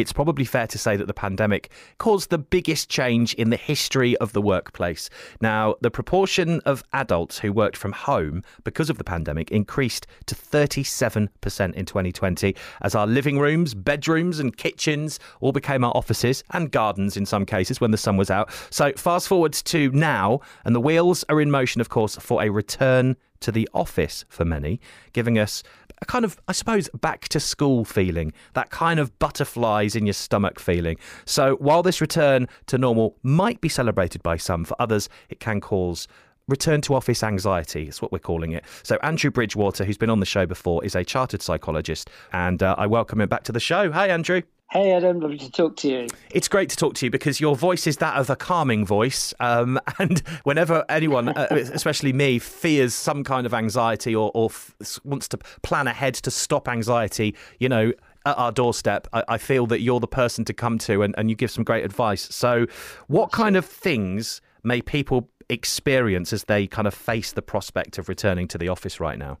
[0.00, 4.16] it's probably fair to say that the pandemic caused the biggest change in the history
[4.16, 5.10] of the workplace.
[5.40, 10.34] Now, the proportion of adults who worked from home because of the pandemic increased to
[10.34, 16.72] 37% in 2020 as our living rooms, bedrooms, and kitchens all became our offices and
[16.72, 18.50] gardens in some cases when the sun was out.
[18.70, 22.50] So, fast forward to now, and the wheels are in motion, of course, for a
[22.50, 24.80] return to the office for many,
[25.12, 25.62] giving us
[26.02, 30.14] a kind of, I suppose, back to school feeling, that kind of butterflies in your
[30.14, 30.96] stomach feeling.
[31.24, 35.60] So while this return to normal might be celebrated by some, for others, it can
[35.60, 36.08] cause
[36.48, 37.88] return to office anxiety.
[37.88, 38.64] It's what we're calling it.
[38.82, 42.74] So, Andrew Bridgewater, who's been on the show before, is a chartered psychologist, and uh,
[42.76, 43.92] I welcome him back to the show.
[43.92, 44.42] Hi, Andrew.
[44.72, 46.06] Hey, Adam, lovely to talk to you.
[46.30, 49.34] It's great to talk to you because your voice is that of a calming voice.
[49.40, 55.00] Um, and whenever anyone, uh, especially me, fears some kind of anxiety or, or f-
[55.02, 57.92] wants to plan ahead to stop anxiety, you know,
[58.24, 61.28] at our doorstep, I, I feel that you're the person to come to and, and
[61.28, 62.32] you give some great advice.
[62.32, 62.66] So,
[63.08, 68.08] what kind of things may people experience as they kind of face the prospect of
[68.08, 69.38] returning to the office right now?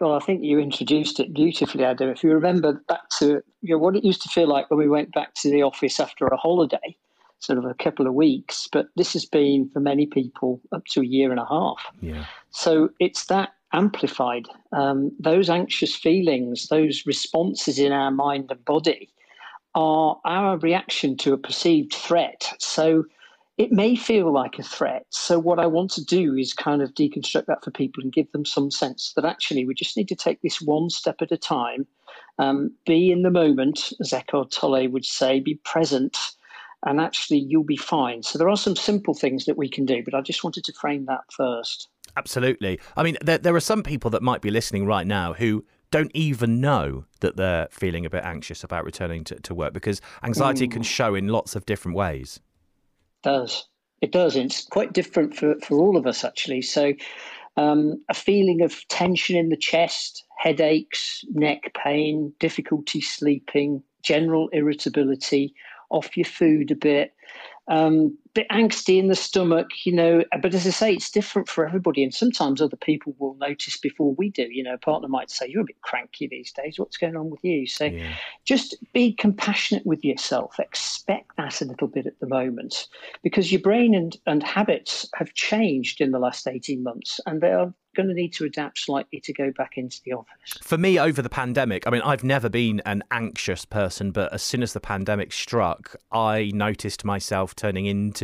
[0.00, 2.10] Well, I think you introduced it beautifully, Adam.
[2.10, 4.88] If you remember back to you know, what it used to feel like when we
[4.88, 6.96] went back to the office after a holiday,
[7.38, 11.00] sort of a couple of weeks, but this has been for many people up to
[11.00, 11.86] a year and a half.
[12.00, 12.24] Yeah.
[12.50, 14.46] So it's that amplified.
[14.72, 19.10] Um, those anxious feelings, those responses in our mind and body
[19.74, 22.52] are our reaction to a perceived threat.
[22.58, 23.04] So
[23.56, 25.06] it may feel like a threat.
[25.10, 28.30] So, what I want to do is kind of deconstruct that for people and give
[28.32, 31.36] them some sense that actually we just need to take this one step at a
[31.36, 31.86] time,
[32.38, 36.18] um, be in the moment, as Eckhart Tolle would say, be present,
[36.84, 38.22] and actually you'll be fine.
[38.24, 40.72] So, there are some simple things that we can do, but I just wanted to
[40.72, 41.88] frame that first.
[42.16, 42.80] Absolutely.
[42.96, 46.10] I mean, there, there are some people that might be listening right now who don't
[46.14, 50.66] even know that they're feeling a bit anxious about returning to, to work because anxiety
[50.66, 50.72] mm.
[50.72, 52.40] can show in lots of different ways
[53.24, 53.66] does.
[54.00, 54.36] It does.
[54.36, 56.62] It's quite different for, for all of us, actually.
[56.62, 56.92] So,
[57.56, 65.54] um, a feeling of tension in the chest, headaches, neck pain, difficulty sleeping, general irritability,
[65.90, 67.14] off your food a bit,
[67.68, 70.24] um, bit angsty in the stomach, you know.
[70.42, 74.14] But as I say, it's different for everybody, and sometimes other people will notice before
[74.14, 74.48] we do.
[74.50, 76.78] You know, a partner might say, "You're a bit cranky these days.
[76.78, 78.14] What's going on with you?" So, yeah.
[78.44, 80.58] just be compassionate with yourself.
[80.58, 82.88] Expect that a little bit at the moment,
[83.22, 87.52] because your brain and and habits have changed in the last eighteen months, and they
[87.52, 90.58] are going to need to adapt slightly to go back into the office.
[90.60, 94.42] For me, over the pandemic, I mean, I've never been an anxious person, but as
[94.42, 98.23] soon as the pandemic struck, I noticed myself turning into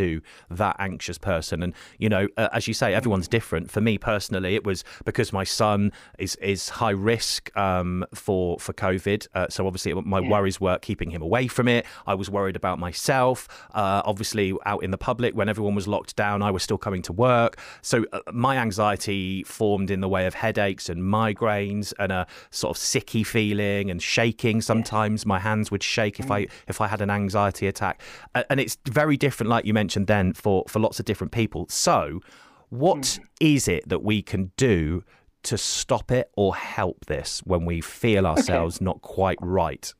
[0.50, 1.62] that anxious person.
[1.62, 3.70] And, you know, uh, as you say, everyone's different.
[3.70, 8.72] For me personally, it was because my son is, is high risk um, for, for
[8.72, 9.26] COVID.
[9.34, 10.28] Uh, so obviously, my yeah.
[10.28, 11.86] worries were keeping him away from it.
[12.06, 13.48] I was worried about myself.
[13.74, 17.02] Uh, obviously, out in the public, when everyone was locked down, I was still coming
[17.02, 17.58] to work.
[17.82, 22.76] So uh, my anxiety formed in the way of headaches and migraines and a sort
[22.76, 24.60] of sicky feeling and shaking.
[24.60, 26.50] Sometimes my hands would shake if I mm.
[26.68, 28.00] if I had an anxiety attack,
[28.48, 31.66] and it's very different, like you mentioned then, for for lots of different people.
[31.68, 32.20] So,
[32.68, 33.20] what mm.
[33.40, 35.04] is it that we can do?
[35.44, 38.84] To stop it or help this when we feel ourselves okay.
[38.84, 39.90] not quite right?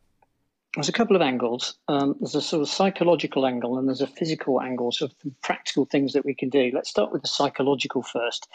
[0.75, 1.78] there's a couple of angles.
[1.89, 5.09] Um, there's a sort of psychological angle and there's a physical angle, so
[5.43, 6.71] practical things that we can do.
[6.75, 8.47] Let's start with the psychological first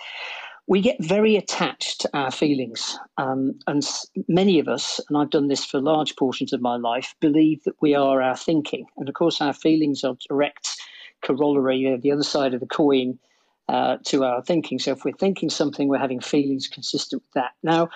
[0.67, 2.97] we get very attached to our feelings.
[3.17, 3.83] Um, and
[4.27, 7.79] many of us, and I've done this for large portions of my life, believe that
[7.81, 8.87] we are our thinking.
[8.97, 10.77] And of course, our feelings are direct
[11.25, 13.19] corollary, the other side of the coin,
[13.67, 14.79] uh, to our thinking.
[14.79, 17.51] So if we're thinking something, we're having feelings consistent with that.
[17.63, 17.89] Now,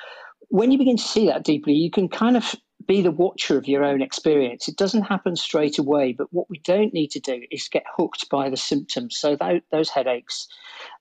[0.50, 2.56] when you begin to see that deeply, you can kind of
[2.88, 4.68] be the watcher of your own experience.
[4.68, 8.29] It doesn't happen straight away, but what we don't need to do is get hooked
[8.29, 9.18] by the symptoms.
[9.18, 10.47] So that, those headaches,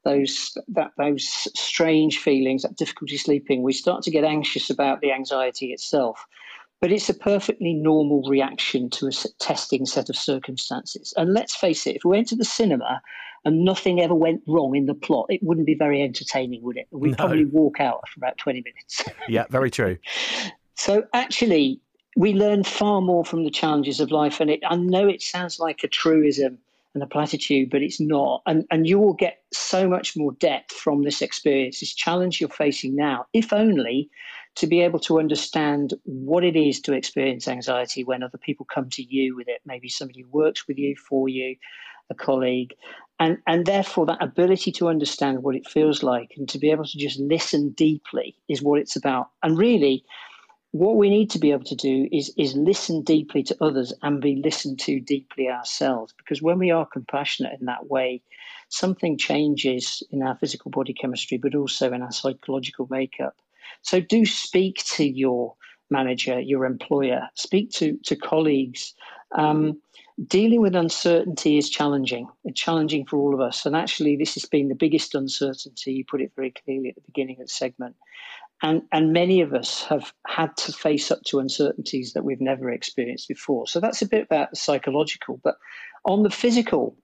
[0.04, 1.26] those that those
[1.58, 6.26] strange feelings, that difficulty sleeping, we start to get anxious about the anxiety itself.
[6.80, 11.12] But it's a perfectly normal reaction to a testing set of circumstances.
[11.16, 13.02] And let's face it, if we went to the cinema
[13.44, 16.86] and nothing ever went wrong in the plot, it wouldn't be very entertaining, would it?
[16.92, 17.16] We'd no.
[17.16, 19.04] probably walk out for about 20 minutes.
[19.28, 19.98] yeah, very true.
[20.76, 21.80] So actually,
[22.16, 24.40] we learn far more from the challenges of life.
[24.40, 26.58] And it, I know it sounds like a truism
[26.94, 28.42] and a platitude, but it's not.
[28.46, 32.48] And, and you will get so much more depth from this experience, this challenge you're
[32.48, 34.10] facing now, if only
[34.58, 38.90] to be able to understand what it is to experience anxiety when other people come
[38.90, 41.54] to you with it, maybe somebody who works with you, for you,
[42.10, 42.74] a colleague.
[43.20, 46.84] And, and therefore, that ability to understand what it feels like and to be able
[46.84, 49.28] to just listen deeply is what it's about.
[49.44, 50.04] And really,
[50.72, 54.20] what we need to be able to do is is listen deeply to others and
[54.20, 58.22] be listened to deeply ourselves because when we are compassionate in that way
[58.68, 63.34] something changes in our physical body chemistry but also in our psychological makeup
[63.82, 65.54] so do speak to your
[65.90, 68.94] manager your employer speak to to colleagues
[69.36, 69.80] um,
[70.26, 74.44] dealing with uncertainty is challenging it's challenging for all of us and actually this has
[74.44, 77.94] been the biggest uncertainty you put it very clearly at the beginning of the segment
[78.62, 82.70] and, and many of us have had to face up to uncertainties that we've never
[82.70, 83.68] experienced before.
[83.68, 85.40] So that's a bit about the psychological.
[85.44, 85.56] But
[86.04, 86.96] on the physical,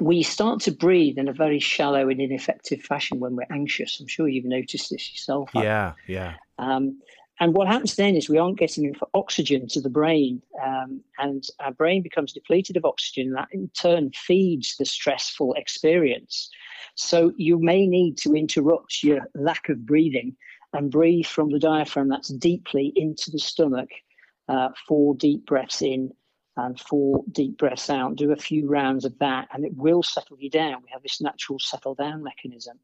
[0.00, 4.00] we start to breathe in a very shallow and ineffective fashion when we're anxious.
[4.00, 5.50] I'm sure you've noticed this yourself.
[5.54, 6.34] Yeah, yeah.
[6.58, 7.00] Um,
[7.40, 11.44] and what happens then is we aren't getting enough oxygen to the brain, um, and
[11.60, 16.50] our brain becomes depleted of oxygen, and that in turn feeds the stressful experience.
[16.96, 20.36] So you may need to interrupt your lack of breathing
[20.74, 23.88] and breathe from the diaphragm that's deeply into the stomach.
[24.48, 26.10] Uh, four deep breaths in
[26.56, 28.16] and four deep breaths out.
[28.16, 30.82] Do a few rounds of that, and it will settle you down.
[30.82, 32.78] We have this natural settle down mechanism.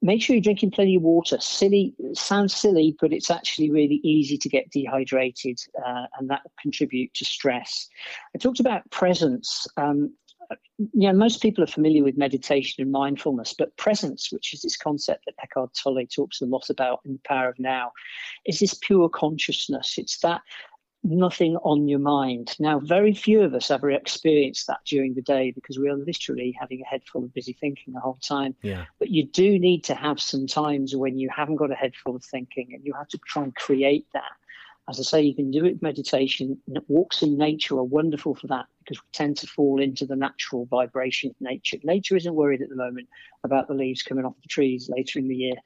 [0.00, 1.38] Make sure you're drinking plenty of water.
[1.40, 6.52] Silly sounds silly, but it's actually really easy to get dehydrated, uh, and that will
[6.60, 7.88] contribute to stress.
[8.34, 9.66] I talked about presence.
[9.76, 10.14] Um,
[10.78, 14.76] you know, most people are familiar with meditation and mindfulness, but presence, which is this
[14.76, 17.92] concept that Eckhart Tolle talks a lot about in The Power of Now,
[18.46, 19.98] is this pure consciousness.
[19.98, 20.40] It's that
[21.02, 22.54] nothing on your mind.
[22.58, 26.56] Now, very few of us ever experience that during the day because we are literally
[26.58, 28.54] having a head full of busy thinking the whole time.
[28.62, 28.84] Yeah.
[28.98, 32.16] But you do need to have some times when you haven't got a head full
[32.16, 34.32] of thinking and you have to try and create that
[34.88, 36.58] as I say, you can do it with meditation.
[36.88, 40.64] Walks in nature are wonderful for that because we tend to fall into the natural
[40.64, 41.76] vibration of nature.
[41.84, 43.08] Nature isn't worried at the moment
[43.44, 45.56] about the leaves coming off the trees later in the year.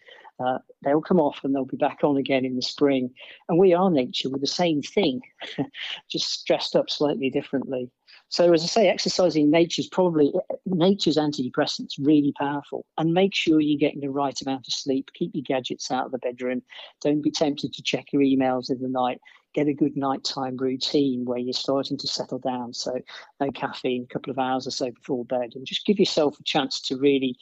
[0.40, 3.10] Uh, they'll come off and they'll be back on again in the spring.
[3.48, 5.20] And we are nature with the same thing,
[6.10, 7.90] just dressed up slightly differently.
[8.32, 10.32] So as I say, exercising nature's probably
[10.64, 12.86] nature's antidepressants really powerful.
[12.96, 15.10] And make sure you're getting the right amount of sleep.
[15.12, 16.62] Keep your gadgets out of the bedroom.
[17.02, 19.20] Don't be tempted to check your emails in the night.
[19.52, 22.72] Get a good nighttime routine where you're starting to settle down.
[22.72, 22.98] So
[23.38, 26.42] no caffeine, a couple of hours or so before bed, and just give yourself a
[26.42, 27.36] chance to really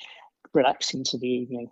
[0.54, 1.68] relax into the evening.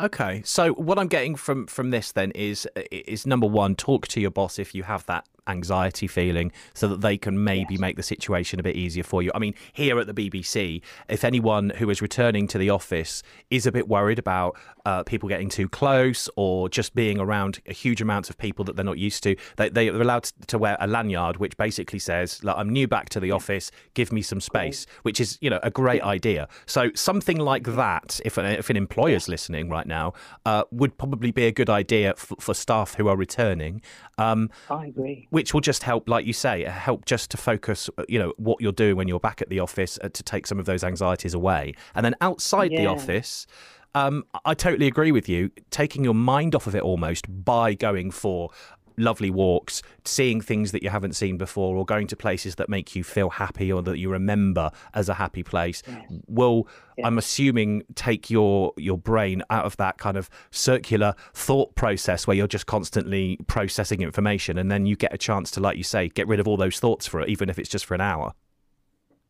[0.00, 4.20] Okay, so what I'm getting from from this then is is number one, talk to
[4.20, 7.80] your boss if you have that anxiety feeling so that they can maybe yes.
[7.80, 9.30] make the situation a bit easier for you.
[9.34, 13.66] I mean, here at the BBC, if anyone who is returning to the office is
[13.66, 18.00] a bit worried about uh, people getting too close or just being around a huge
[18.00, 21.38] amount of people that they're not used to, they, they're allowed to wear a lanyard
[21.38, 25.20] which basically says, like, I'm new back to the office, give me some space, which
[25.20, 26.48] is, you know, a great idea.
[26.66, 30.12] So something like that, if an, if an employer's listening right now,
[30.46, 33.82] uh, would probably be a good idea for, for staff who are returning.
[34.18, 38.04] Um, I agree which will just help, like you say, help just to focus, uh,
[38.06, 40.58] you know, what you're doing when you're back at the office uh, to take some
[40.58, 41.72] of those anxieties away.
[41.94, 42.82] And then outside yeah.
[42.82, 43.46] the office,
[43.94, 45.50] um, I totally agree with you.
[45.70, 48.50] Taking your mind off of it almost by going for
[48.96, 52.94] lovely walks, seeing things that you haven't seen before, or going to places that make
[52.96, 56.02] you feel happy or that you remember as a happy place yeah.
[56.26, 57.06] will, yeah.
[57.06, 62.36] I'm assuming, take your your brain out of that kind of circular thought process where
[62.36, 66.08] you're just constantly processing information, and then you get a chance to, like you say,
[66.08, 68.34] get rid of all those thoughts for it, even if it's just for an hour.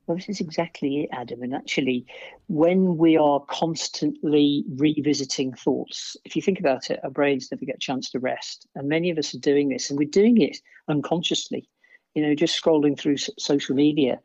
[0.06, 1.42] Well, this is exactly it, Adam.
[1.42, 2.06] And actually,
[2.48, 7.76] when we are constantly revisiting thoughts, if you think about it, our brains never get
[7.76, 8.66] a chance to rest.
[8.74, 11.68] And many of us are doing this, and we're doing it unconsciously,
[12.14, 14.18] you know, just scrolling through social media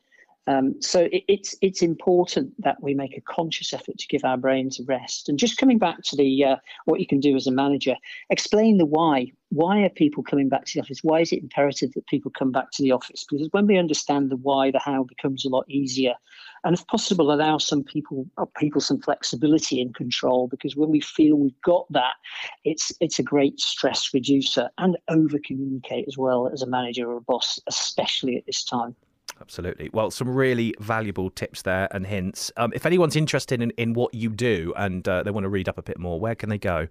[0.48, 4.38] um, so it, it's it's important that we make a conscious effort to give our
[4.38, 5.28] brains a rest.
[5.28, 7.96] And just coming back to the uh, what you can do as a manager,
[8.30, 9.32] explain the why.
[9.50, 11.00] Why are people coming back to the office?
[11.04, 13.26] Why is it imperative that people come back to the office?
[13.30, 16.16] Because when we understand the why, the how becomes a lot easier.
[16.66, 20.48] And if possible, allow some people uh, people some flexibility and control.
[20.48, 22.16] Because when we feel we've got that,
[22.64, 27.18] it's it's a great stress reducer and over communicate as well as a manager or
[27.18, 28.96] a boss, especially at this time.
[29.40, 29.90] Absolutely.
[29.94, 32.52] Well, some really valuable tips there and hints.
[32.58, 35.70] Um, if anyone's interested in, in what you do and uh, they want to read
[35.70, 36.90] up a bit more, where can they go?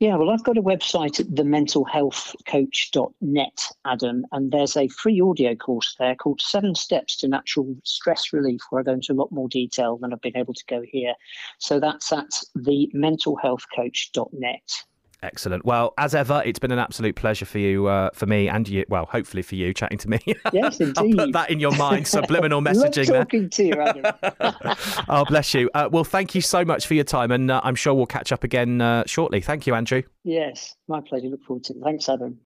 [0.00, 5.96] Yeah, well, I've got a website at thementalhealthcoach.net, Adam, and there's a free audio course
[5.98, 9.48] there called Seven Steps to Natural Stress Relief, where I go into a lot more
[9.48, 11.14] detail than I've been able to go here.
[11.58, 14.84] So that's at thementalhealthcoach.net.
[15.22, 15.64] Excellent.
[15.64, 18.84] Well, as ever, it's been an absolute pleasure for you, uh, for me, and you.
[18.88, 20.18] Well, hopefully for you, chatting to me.
[20.52, 20.98] Yes, indeed.
[20.98, 22.06] I'll put that in your mind.
[22.06, 23.08] Subliminal messaging.
[23.08, 23.48] Love talking there.
[23.48, 24.76] to you, Adam.
[25.08, 25.70] oh, bless you.
[25.72, 28.32] Uh, well, thank you so much for your time, and uh, I'm sure we'll catch
[28.32, 29.40] up again uh, shortly.
[29.40, 30.02] Thank you, Andrew.
[30.24, 31.28] Yes, my pleasure.
[31.28, 31.78] Look forward to it.
[31.82, 32.40] Thanks, Adam.